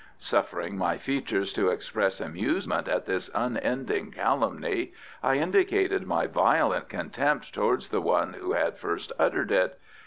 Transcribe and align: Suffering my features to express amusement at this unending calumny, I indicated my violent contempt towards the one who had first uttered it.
Suffering 0.17 0.79
my 0.79 0.97
features 0.97 1.53
to 1.53 1.69
express 1.69 2.19
amusement 2.19 2.87
at 2.87 3.05
this 3.05 3.29
unending 3.35 4.09
calumny, 4.09 4.93
I 5.21 5.35
indicated 5.35 6.07
my 6.07 6.25
violent 6.25 6.89
contempt 6.89 7.53
towards 7.53 7.89
the 7.89 8.01
one 8.01 8.33
who 8.33 8.53
had 8.53 8.79
first 8.79 9.11
uttered 9.19 9.51
it. 9.51 9.79